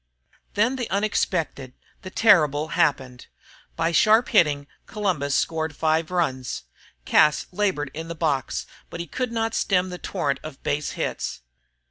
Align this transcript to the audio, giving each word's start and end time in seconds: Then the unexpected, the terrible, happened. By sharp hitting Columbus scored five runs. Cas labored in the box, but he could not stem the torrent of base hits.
Then 0.55 0.77
the 0.77 0.89
unexpected, 0.89 1.73
the 2.01 2.09
terrible, 2.09 2.69
happened. 2.69 3.27
By 3.75 3.91
sharp 3.91 4.29
hitting 4.29 4.65
Columbus 4.87 5.35
scored 5.35 5.75
five 5.75 6.09
runs. 6.09 6.63
Cas 7.05 7.45
labored 7.51 7.91
in 7.93 8.07
the 8.07 8.15
box, 8.15 8.65
but 8.89 8.99
he 8.99 9.05
could 9.05 9.31
not 9.31 9.53
stem 9.53 9.91
the 9.91 9.99
torrent 9.99 10.39
of 10.41 10.63
base 10.63 10.93
hits. 10.93 11.41